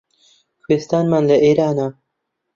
کوێستانمان 0.63 1.23
لە 1.29 1.35
ئێرانە 1.45 1.87